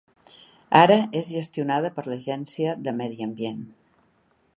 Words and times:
Ara 0.77 0.95
és 1.19 1.29
gestionada 1.33 1.91
per 1.97 2.05
l'Agència 2.07 2.73
de 2.87 2.95
Medi 3.03 3.27
Ambient. 3.27 3.61